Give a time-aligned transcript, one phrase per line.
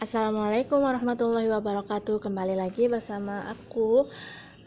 [0.00, 2.24] Assalamualaikum warahmatullahi wabarakatuh.
[2.24, 4.08] Kembali lagi bersama aku.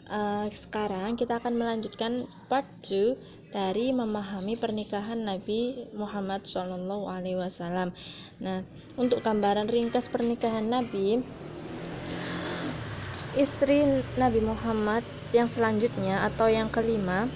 [0.06, 7.90] Uh, sekarang kita akan melanjutkan part 2 dari memahami pernikahan Nabi Muhammad Shallallahu Alaihi Wasallam.
[8.38, 8.62] Nah,
[8.94, 11.18] untuk gambaran ringkas pernikahan Nabi,
[13.34, 15.02] istri Nabi Muhammad
[15.34, 17.26] yang selanjutnya atau yang kelima,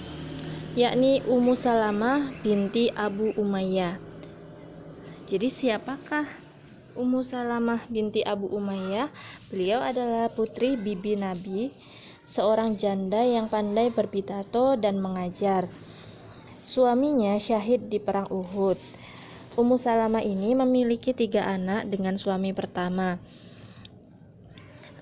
[0.71, 3.99] yakni Ummu Salamah binti Abu Umayyah.
[5.27, 6.38] Jadi siapakah
[6.99, 9.07] Ummu Salamah binti Abu Umayyah?
[9.47, 11.71] Beliau adalah putri bibi Nabi,
[12.27, 15.71] seorang janda yang pandai berpidato dan mengajar.
[16.59, 18.75] Suaminya syahid di perang Uhud.
[19.55, 23.15] Ummu Salamah ini memiliki tiga anak dengan suami pertama.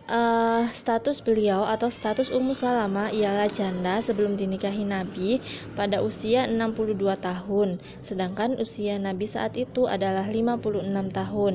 [0.08, 5.44] Uh, status beliau atau status Ummu Salamah ialah janda sebelum dinikahi Nabi
[5.76, 11.54] pada usia 62 tahun, sedangkan usia Nabi saat itu adalah 56 tahun.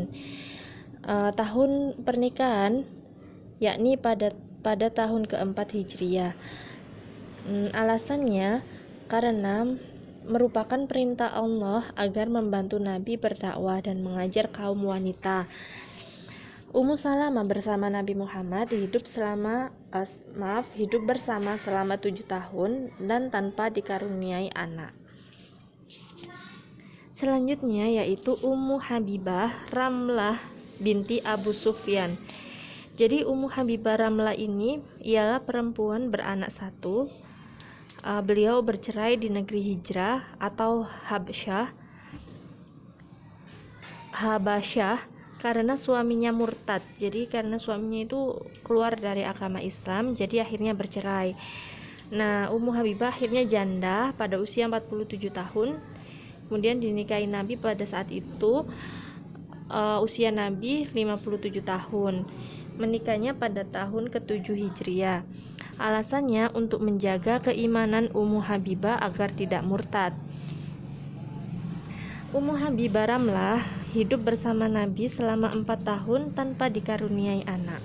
[1.01, 2.85] Uh, tahun pernikahan
[3.57, 6.37] yakni pada pada tahun keempat Hijriah.
[7.49, 8.61] Hmm, alasannya
[9.09, 9.65] karena
[10.23, 15.51] merupakan perintah Allah agar membantu Nabi berdakwah dan mengajar kaum wanita.
[16.73, 23.29] Ummu Salamah bersama Nabi Muhammad hidup selama uh, maaf hidup bersama selama tujuh tahun dan
[23.29, 24.97] tanpa dikaruniai anak.
[27.21, 30.41] Selanjutnya yaitu Ummu Habibah Ramlah
[30.81, 32.17] binti Abu Sufyan.
[32.97, 37.13] Jadi Ummu Habibah Ramlah ini ialah perempuan beranak satu.
[38.01, 41.69] Uh, beliau bercerai di negeri Hijrah atau Habsyah.
[44.17, 45.12] Habasyah
[45.43, 46.87] karena suaminya murtad.
[47.03, 51.35] Jadi karena suaminya itu keluar dari agama Islam, jadi akhirnya bercerai.
[52.15, 55.83] Nah, Ummu Habibah akhirnya janda pada usia 47 tahun.
[56.47, 58.69] Kemudian dinikahi Nabi pada saat itu
[59.67, 62.23] uh, usia Nabi 57 tahun.
[62.79, 65.27] Menikahnya pada tahun ke-7 Hijriah.
[65.81, 70.15] Alasannya untuk menjaga keimanan Ummu Habibah agar tidak murtad.
[72.31, 77.85] Ummu Habibah Ramlah hidup bersama Nabi selama empat tahun tanpa dikaruniai anak.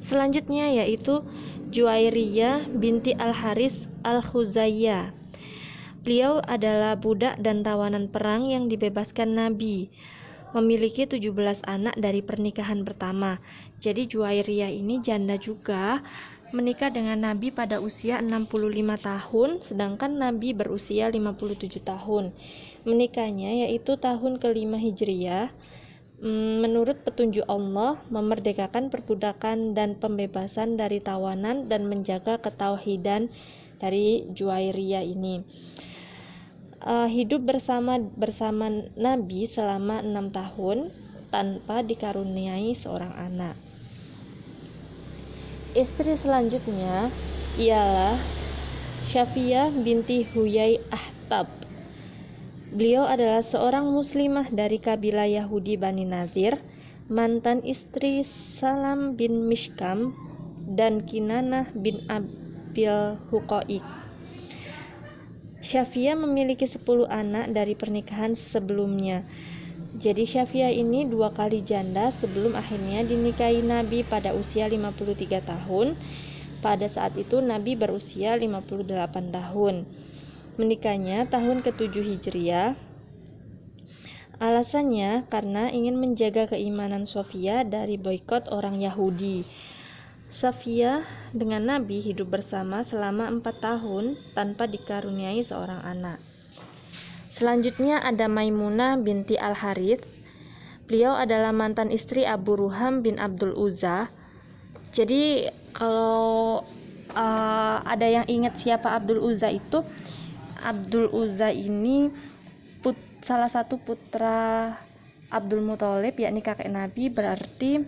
[0.00, 1.20] Selanjutnya yaitu
[1.68, 5.12] Juwairiyah binti Al-Haris Al-Khuzayyah.
[6.00, 9.92] Beliau adalah budak dan tawanan perang yang dibebaskan Nabi.
[10.56, 13.36] Memiliki 17 anak dari pernikahan pertama.
[13.84, 16.00] Jadi Juwairiyah ini janda juga
[16.56, 22.32] menikah dengan Nabi pada usia 65 tahun, sedangkan Nabi berusia 57 tahun.
[22.86, 25.50] Menikahnya yaitu tahun kelima Hijriah.
[26.18, 33.30] Mm, menurut petunjuk Allah, memerdekakan perbudakan dan pembebasan dari tawanan dan menjaga ketauhidan
[33.78, 35.46] dari Juwairiyah ini.
[36.78, 40.94] Uh, hidup bersama bersama Nabi selama enam tahun
[41.30, 43.54] tanpa dikaruniai seorang anak.
[45.74, 47.10] Istri selanjutnya
[47.58, 48.18] ialah
[49.06, 51.57] Syafiyah binti Huyai Ahtab.
[52.68, 56.60] Beliau adalah seorang muslimah dari kabilah Yahudi Bani Nadir,
[57.08, 60.12] mantan istri Salam bin Mishkam
[60.76, 63.80] dan Kinanah bin Abil Huqaik.
[65.64, 69.24] Syafiyah memiliki 10 anak dari pernikahan sebelumnya.
[69.96, 75.96] Jadi Syafia ini dua kali janda sebelum akhirnya dinikahi Nabi pada usia 53 tahun.
[76.60, 79.88] Pada saat itu Nabi berusia 58 tahun.
[80.58, 82.74] Menikahnya tahun ke-7 Hijriah.
[84.42, 89.46] Alasannya karena ingin menjaga keimanan Sofia dari boykot orang Yahudi.
[90.26, 96.18] Sofia dengan Nabi hidup bersama selama empat tahun tanpa dikaruniai seorang anak.
[97.38, 100.02] Selanjutnya ada Maimunah binti Al-Harith.
[100.90, 104.10] Beliau adalah mantan istri Abu Ruham bin Abdul Uzza.
[104.90, 106.66] Jadi kalau
[107.14, 109.86] uh, ada yang ingat siapa Abdul Uzza itu,
[110.58, 112.10] Abdul Uzza ini
[112.82, 114.74] put, salah satu putra
[115.28, 117.84] Abdul Muthalib yakni kakek Nabi berarti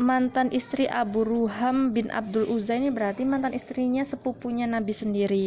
[0.00, 5.46] mantan istri Abu Ruham bin Abdul Uzza ini berarti mantan istrinya sepupunya Nabi sendiri.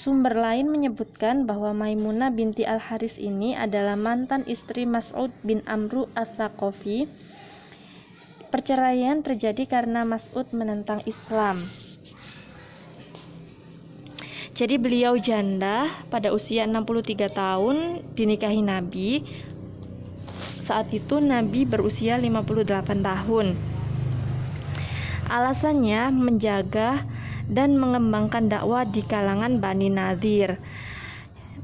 [0.00, 7.04] Sumber lain menyebutkan bahwa Maimunah binti Al-Haris ini adalah mantan istri Mas'ud bin Amru Ats-Tsaqafi.
[8.48, 11.68] Perceraian terjadi karena Mas'ud menentang Islam.
[14.60, 19.24] Jadi beliau janda pada usia 63 tahun dinikahi Nabi.
[20.68, 22.68] Saat itu Nabi berusia 58
[23.00, 23.56] tahun.
[25.32, 27.08] Alasannya menjaga
[27.48, 30.60] dan mengembangkan dakwah di kalangan Bani Nadir.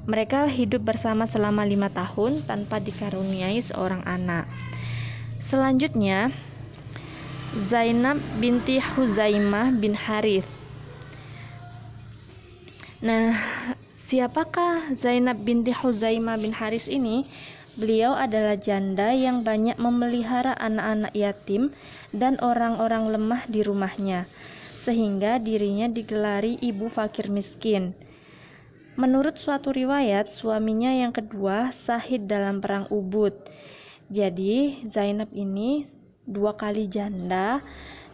[0.09, 4.49] Mereka hidup bersama selama lima tahun tanpa dikaruniai seorang anak.
[5.45, 6.33] Selanjutnya,
[7.69, 10.49] Zainab binti Huzaimah bin Harith.
[13.05, 13.37] Nah,
[14.09, 17.29] siapakah Zainab binti Huzaimah bin Harith ini?
[17.77, 21.77] Beliau adalah janda yang banyak memelihara anak-anak yatim
[22.17, 24.25] dan orang-orang lemah di rumahnya,
[24.81, 27.93] sehingga dirinya digelari ibu fakir miskin.
[28.97, 33.37] Menurut suatu riwayat, suaminya yang kedua sahid dalam perang Ubud.
[34.09, 35.85] Jadi, Zainab ini
[36.27, 37.63] dua kali janda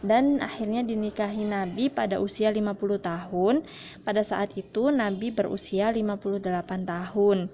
[0.05, 3.65] dan akhirnya dinikahi Nabi pada usia 50 tahun.
[4.05, 6.39] Pada saat itu Nabi berusia 58
[6.85, 7.49] tahun.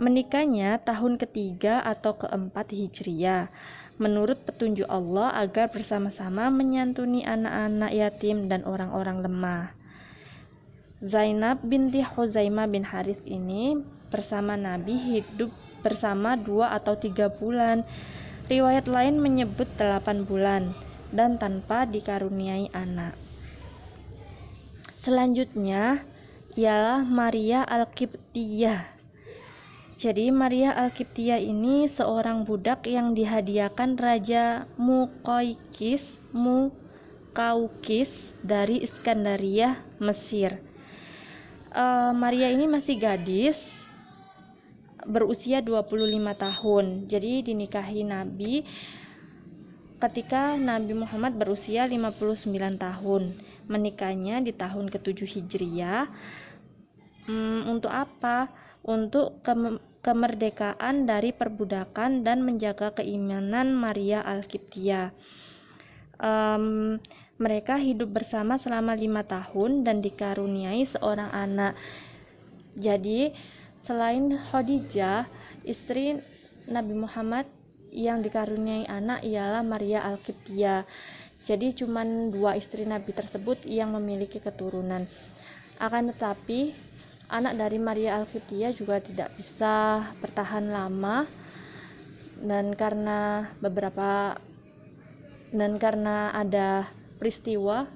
[0.00, 3.52] Menikahnya tahun ketiga atau keempat Hijriyah
[4.00, 9.76] menurut petunjuk Allah agar bersama-sama menyantuni anak-anak yatim dan orang-orang lemah.
[11.04, 13.76] Zainab binti Huzaimah bin Harith ini
[14.08, 15.52] bersama Nabi hidup
[15.84, 17.84] bersama dua atau tiga bulan.
[18.50, 20.74] Riwayat lain menyebut delapan bulan
[21.14, 23.14] dan tanpa dikaruniai anak.
[25.06, 26.02] Selanjutnya
[26.58, 28.98] ialah Maria Al-Qibtiyah.
[29.94, 36.02] Jadi Maria Al-Qibtiyah ini seorang budak yang dihadiahkan Raja Muqaykis
[36.34, 38.10] Mukaukis
[38.42, 40.58] dari Iskandaria, Mesir
[41.74, 43.58] uh, Maria ini masih gadis
[45.06, 46.86] berusia 25 tahun.
[47.08, 48.64] Jadi dinikahi Nabi
[50.00, 52.48] ketika Nabi Muhammad berusia 59
[52.80, 53.22] tahun.
[53.70, 56.08] Menikahnya di tahun ke-7 Hijriah.
[57.28, 58.50] Hmm, untuk apa?
[58.80, 59.52] Untuk ke
[60.00, 65.12] kemerdekaan dari perbudakan dan menjaga keimanan Maria Al-Qibtiyah.
[66.16, 66.96] Um,
[67.40, 71.76] mereka hidup bersama selama lima tahun dan dikaruniai seorang anak.
[72.76, 73.32] Jadi,
[73.84, 75.28] selain Khadijah,
[75.64, 76.20] istri
[76.68, 77.46] Nabi Muhammad
[77.90, 80.86] yang dikaruniai anak ialah Maria Al-Qibtiyah.
[81.42, 85.08] Jadi cuma dua istri Nabi tersebut yang memiliki keturunan.
[85.80, 86.76] Akan tetapi
[87.30, 91.26] anak dari Maria Al-Qibtiyah juga tidak bisa bertahan lama
[92.40, 94.38] dan karena beberapa
[95.50, 96.86] dan karena ada
[97.18, 97.90] peristiwa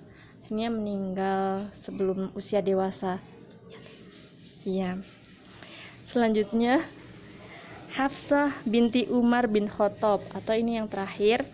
[0.45, 3.17] akhirnya meninggal sebelum usia dewasa
[4.69, 5.01] ya
[6.11, 6.85] selanjutnya
[7.95, 11.47] Hafsah binti Umar bin Khattab atau ini yang terakhir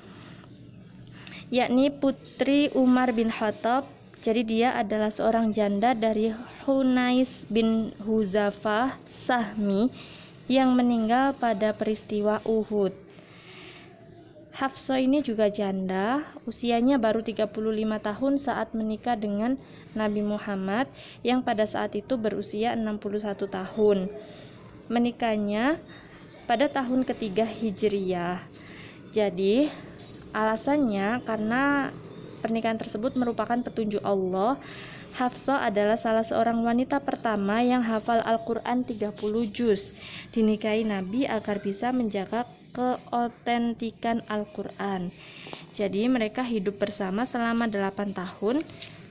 [1.53, 3.85] yakni putri Umar bin Khattab.
[4.21, 6.33] Jadi dia adalah seorang janda dari
[6.65, 9.89] Hunais bin Huzafah Sahmi
[10.45, 13.10] yang meninggal pada peristiwa Uhud
[14.51, 17.55] Hafsa ini juga janda, usianya baru 35
[18.03, 19.55] tahun saat menikah dengan
[19.95, 20.91] Nabi Muhammad
[21.23, 24.11] yang pada saat itu berusia 61 tahun.
[24.91, 25.79] Menikahnya
[26.51, 28.43] pada tahun ketiga Hijriyah.
[29.15, 29.71] Jadi,
[30.35, 31.95] alasannya karena
[32.43, 34.59] pernikahan tersebut merupakan petunjuk Allah.
[35.11, 39.15] Hafsa adalah salah seorang wanita pertama yang hafal Al-Quran 30
[39.51, 39.91] juz.
[40.31, 45.11] Dinikahi Nabi agar bisa menjaga keotentikan Al-Quran.
[45.75, 48.63] Jadi mereka hidup bersama selama 8 tahun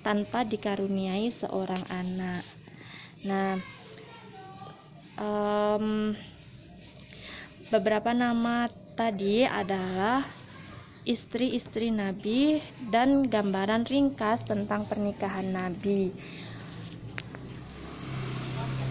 [0.02, 2.44] tanpa dikaruniai seorang anak.
[3.28, 3.60] Nah,
[5.20, 6.16] um,
[7.68, 10.39] beberapa nama tadi adalah
[11.08, 12.60] istri-istri Nabi
[12.92, 16.12] dan gambaran ringkas tentang pernikahan Nabi.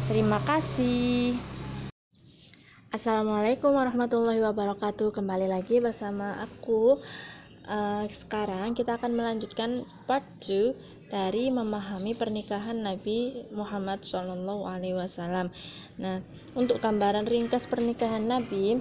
[0.09, 1.37] Terima kasih.
[2.89, 5.13] Assalamualaikum warahmatullahi wabarakatuh.
[5.13, 6.97] Kembali lagi bersama aku.
[7.69, 15.53] Uh, sekarang kita akan melanjutkan part 2 dari memahami pernikahan Nabi Muhammad SAW.
[16.01, 16.17] Nah,
[16.57, 18.81] untuk gambaran ringkas pernikahan Nabi,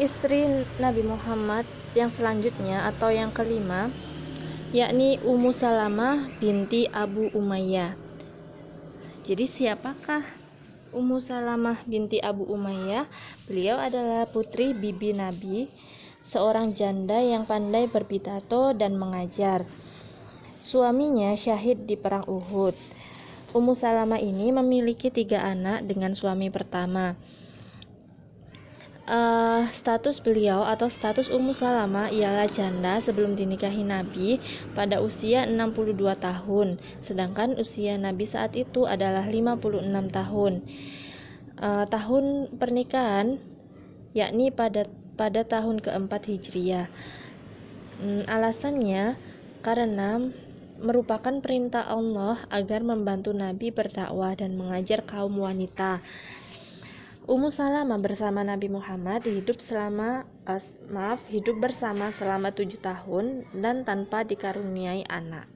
[0.00, 3.92] istri Nabi Muhammad yang selanjutnya atau yang kelima,
[4.72, 7.92] yakni Ummu Salamah binti Abu Umayyah.
[9.22, 10.24] Jadi siapakah
[10.92, 13.08] Ummu Salamah binti Abu Umayyah.
[13.48, 15.68] Beliau adalah putri bibi Nabi,
[16.24, 19.68] seorang janda yang pandai berpidato dan mengajar.
[20.62, 22.76] Suaminya syahid di perang Uhud.
[23.52, 27.12] Ummu Salamah ini memiliki tiga anak dengan suami pertama.
[29.02, 34.38] Uh, status beliau atau status Ummu Salamah ialah janda sebelum dinikahi Nabi
[34.78, 40.62] pada usia 62 tahun, sedangkan usia Nabi saat itu adalah 56 tahun.
[41.58, 43.42] Uh, tahun pernikahan
[44.14, 44.86] yakni pada
[45.18, 46.86] pada tahun keempat Hijriah.
[47.98, 49.18] Hmm, alasannya
[49.66, 50.30] karena
[50.82, 56.02] merupakan perintah Allah agar membantu Nabi berdakwah dan mengajar kaum wanita.
[57.22, 60.58] Ummu Salamah bersama Nabi Muhammad hidup selama uh,
[60.90, 65.46] maaf hidup bersama selama tujuh tahun dan tanpa dikaruniai anak.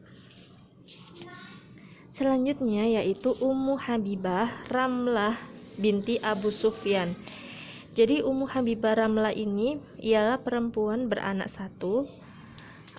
[2.14, 5.35] Selanjutnya yaitu Ummu Habibah Ramlah
[5.75, 7.18] binti Abu Sufyan.
[7.99, 12.06] Jadi Ummu Habibah Ramlah ini ialah perempuan beranak satu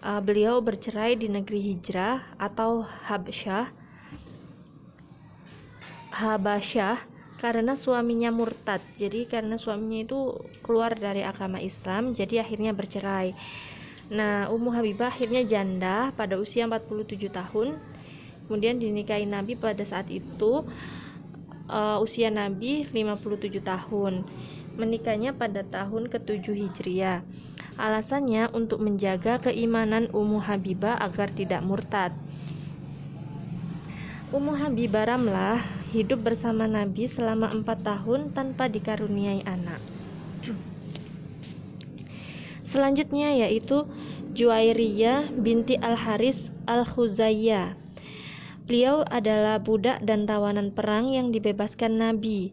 [0.03, 3.71] uh, beliau bercerai di negeri Hijrah atau Habsyah
[6.11, 8.81] Habasyah karena suaminya murtad.
[8.97, 10.19] Jadi karena suaminya itu
[10.65, 13.37] keluar dari agama Islam, jadi akhirnya bercerai.
[14.07, 17.77] Nah, Ummu Habibah akhirnya janda pada usia 47 tahun.
[18.47, 20.63] Kemudian dinikahi Nabi pada saat itu
[21.67, 24.23] uh, usia Nabi 57 tahun.
[24.79, 27.19] Menikahnya pada tahun ke-7 Hijriah.
[27.77, 32.15] Alasannya untuk menjaga keimanan Ummu Habibah agar tidak murtad.
[34.31, 39.79] Ummu Habibah Ramlah hidup bersama Nabi selama empat tahun tanpa dikaruniai anak.
[42.67, 43.87] Selanjutnya yaitu
[44.35, 47.79] Juwairiyah binti Al-Haris Al-Khuzayyah.
[48.67, 52.51] Beliau adalah budak dan tawanan perang yang dibebaskan Nabi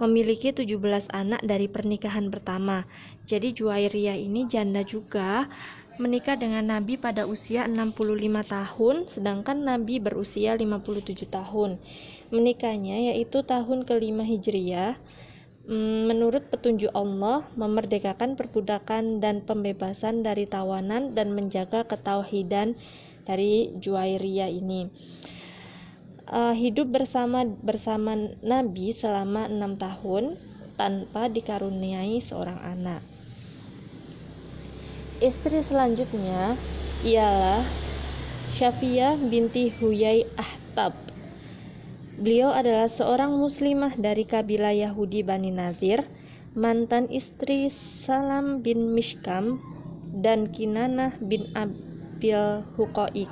[0.00, 2.88] memiliki 17 anak dari pernikahan pertama.
[3.26, 5.50] Jadi Juwairiyah ini janda juga
[6.00, 8.00] menikah dengan Nabi pada usia 65
[8.48, 11.76] tahun, sedangkan Nabi berusia 57 tahun.
[12.32, 14.96] Menikahnya yaitu tahun kelima Hijriyah.
[15.68, 22.80] Mm, menurut petunjuk Allah, memerdekakan perbudakan dan pembebasan dari tawanan dan menjaga ketauhidan
[23.28, 24.88] dari Juwairiyah ini
[26.30, 30.38] uh, hidup bersama bersama Nabi selama enam tahun
[30.78, 33.19] tanpa dikaruniai seorang anak.
[35.20, 36.56] Istri selanjutnya
[37.04, 37.60] ialah
[38.56, 40.96] Syafiyah binti Huyai Ahtab.
[42.16, 46.08] Beliau adalah seorang muslimah dari kabilah Yahudi Bani Nadir,
[46.56, 47.68] mantan istri
[48.00, 49.60] Salam bin Mishkam
[50.24, 53.28] dan Kinanah bin Abil Huqaiq.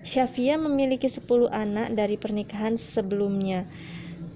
[0.00, 3.68] Syafia memiliki 10 anak dari pernikahan sebelumnya.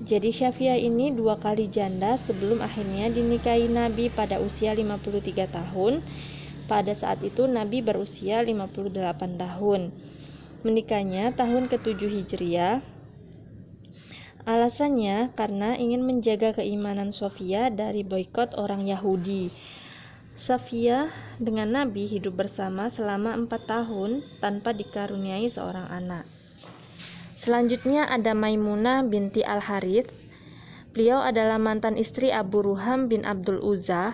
[0.01, 6.01] Jadi Syafia ini dua kali janda sebelum akhirnya dinikahi Nabi pada usia 53 tahun.
[6.65, 8.97] Pada saat itu Nabi berusia 58
[9.37, 9.93] tahun.
[10.65, 12.81] Menikahnya tahun ke-7 Hijriah.
[14.49, 19.53] Alasannya karena ingin menjaga keimanan Sofia dari boykot orang Yahudi.
[20.33, 26.40] Safia dengan Nabi hidup bersama selama empat tahun tanpa dikaruniai seorang anak.
[27.41, 30.13] Selanjutnya ada Maimunah binti Al-Harith.
[30.93, 34.13] Beliau adalah mantan istri Abu Ruham bin Abdul Uzza.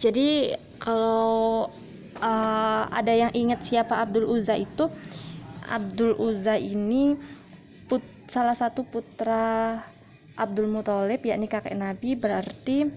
[0.00, 1.68] Jadi kalau
[2.16, 4.88] uh, ada yang ingat siapa Abdul Uzza itu,
[5.68, 7.20] Abdul Uzza ini
[7.84, 8.00] put,
[8.32, 9.84] salah satu putra
[10.40, 12.88] Abdul Muthalib yakni kakek Nabi berarti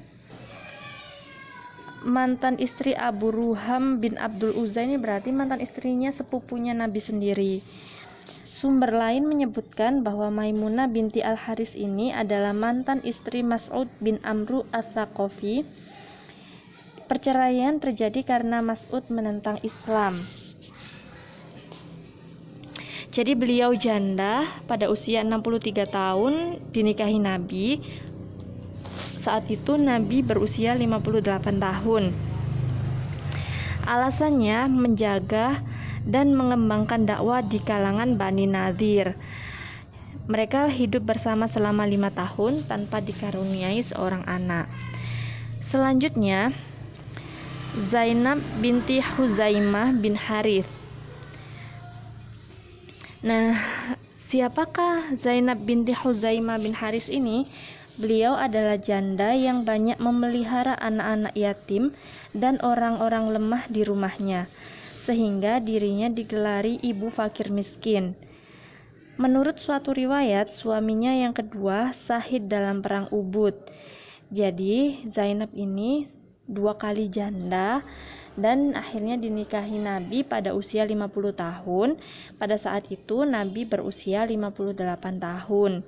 [2.07, 7.53] mantan istri Abu Ruham bin Abdul Uzza ini berarti mantan istrinya sepupunya Nabi sendiri.
[8.53, 15.67] Sumber lain menyebutkan bahwa Maimunah binti Al-Haris ini adalah mantan istri Mas'ud bin Amru Ats-Tsaqafi.
[17.09, 20.23] Perceraian terjadi karena Mas'ud menentang Islam.
[23.13, 27.77] Jadi beliau janda pada usia 63 tahun dinikahi Nabi
[29.23, 32.11] saat itu Nabi berusia 58 tahun.
[33.87, 35.63] Alasannya menjaga
[36.03, 39.15] dan mengembangkan dakwah di kalangan Bani Nadir.
[40.23, 44.71] Mereka hidup bersama selama lima tahun tanpa dikaruniai seorang anak.
[45.59, 46.55] Selanjutnya,
[47.89, 50.69] Zainab binti Huzaimah bin Harith.
[53.25, 53.57] Nah,
[54.29, 57.49] siapakah Zainab binti Huzaimah bin Harith ini?
[57.93, 61.93] Beliau adalah janda yang banyak memelihara anak-anak yatim
[62.33, 64.49] dan orang-orang lemah di rumahnya,
[65.03, 68.15] sehingga dirinya digelari ibu fakir miskin.
[69.19, 73.53] Menurut suatu riwayat, suaminya yang kedua sahid dalam perang Ubud.
[74.33, 76.09] Jadi, Zainab ini
[76.49, 77.85] dua kali janda
[78.33, 82.01] dan akhirnya dinikahi Nabi pada usia 50 tahun.
[82.41, 84.73] Pada saat itu Nabi berusia 58
[85.21, 85.85] tahun.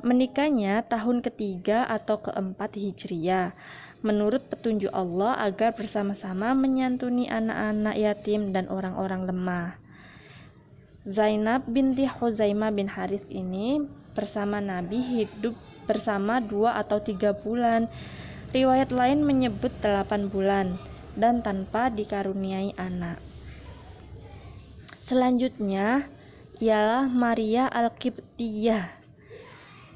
[0.00, 3.52] Menikahnya tahun ketiga atau keempat Hijriah
[4.00, 9.76] menurut petunjuk Allah agar bersama-sama menyantuni anak-anak yatim dan orang-orang lemah.
[11.04, 13.80] Zainab binti Huzaimah bin Harith ini
[14.12, 15.56] bersama Nabi hidup
[15.88, 17.88] bersama dua atau tiga bulan.
[18.52, 20.76] Riwayat lain menyebut delapan bulan
[21.16, 23.16] dan tanpa dikaruniai anak.
[25.08, 26.06] Selanjutnya
[26.60, 28.99] ialah Maria Al-Qibtiyah.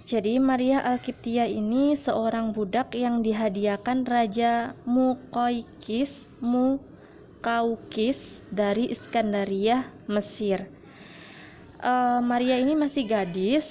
[0.05, 6.13] Jadi Maria Al-Qibtiyah ini seorang budak yang dihadiahkan Raja Muqaykis
[6.45, 8.21] Mukaukis
[8.53, 10.69] dari Iskandaria, Mesir.
[11.81, 13.65] Uh, Maria ini masih gadis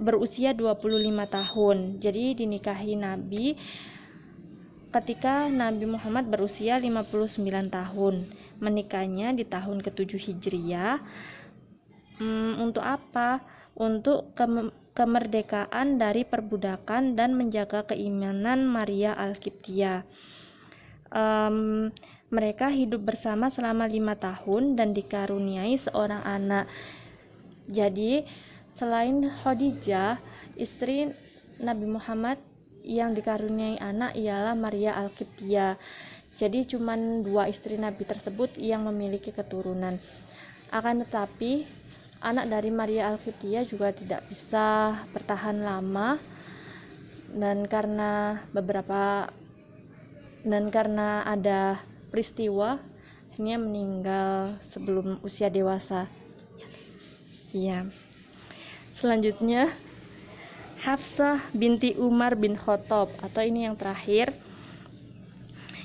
[0.00, 0.80] berusia 25
[1.28, 2.00] tahun.
[2.00, 3.60] Jadi dinikahi Nabi
[4.88, 8.24] ketika Nabi Muhammad berusia 59 tahun.
[8.56, 10.96] Menikahnya di tahun ke-7 Hijriah.
[12.16, 13.57] Hmm, untuk apa?
[13.78, 14.42] Untuk ke
[14.98, 20.02] kemerdekaan dari perbudakan dan menjaga keimanan Maria Alkitia.
[21.14, 21.94] Um,
[22.34, 26.66] mereka hidup bersama selama lima tahun dan dikaruniai seorang anak.
[27.70, 28.26] Jadi,
[28.74, 30.18] selain Khadijah,
[30.58, 31.14] istri
[31.62, 32.42] Nabi Muhammad
[32.82, 35.78] yang dikaruniai anak ialah Maria Alkitia.
[36.34, 40.02] Jadi, cuma dua istri Nabi tersebut yang memiliki keturunan.
[40.74, 41.64] Akan tetapi,
[42.18, 46.18] anak dari Maria Alkitia juga tidak bisa bertahan lama.
[47.28, 49.28] Dan karena beberapa
[50.48, 51.76] dan karena ada
[52.08, 52.80] peristiwa
[53.28, 56.08] akhirnya meninggal sebelum usia dewasa.
[57.52, 57.84] Ya
[58.98, 59.70] selanjutnya
[60.78, 64.30] Hafsah binti Umar bin Khattab atau ini yang terakhir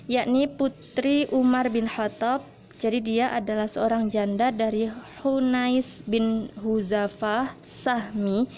[0.06, 2.46] yakni putri Umar bin Khattab
[2.82, 4.90] jadi dia adalah seorang janda dari
[5.22, 8.50] Hunais bin Huzafah Sahmi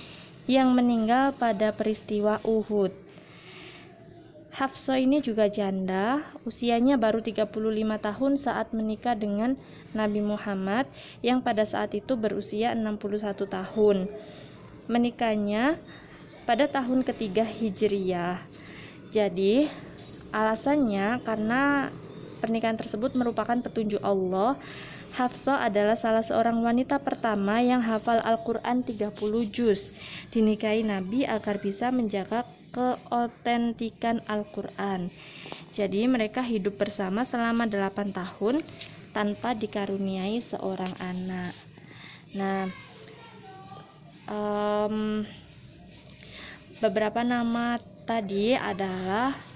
[0.46, 2.94] yang meninggal pada peristiwa Uhud.
[4.56, 7.52] Hafsa ini juga janda, usianya baru 35
[8.00, 9.60] tahun saat menikah dengan
[9.92, 10.88] Nabi Muhammad
[11.20, 14.08] yang pada saat itu berusia 61 tahun.
[14.88, 15.76] Menikahnya
[16.48, 18.48] pada tahun ketiga Hijriyah.
[19.12, 19.68] Jadi,
[20.32, 21.92] alasannya karena
[22.46, 24.54] pernikahan tersebut merupakan petunjuk Allah.
[25.18, 29.18] Hafsah adalah salah seorang wanita pertama yang hafal Al-Quran 30
[29.50, 29.90] juz.
[30.30, 35.10] Dinikahi Nabi agar bisa menjaga keotentikan Al-Quran.
[35.74, 38.62] Jadi mereka hidup bersama selama 8 tahun
[39.10, 41.58] tanpa dikaruniai seorang anak.
[42.38, 42.70] Nah,
[44.30, 45.24] um,
[46.84, 49.55] beberapa nama tadi adalah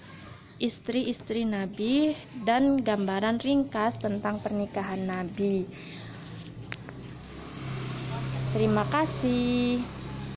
[0.60, 5.63] istri-istri Nabi dan gambaran ringkas tentang pernikahan Nabi.
[8.54, 9.98] Terima kasih.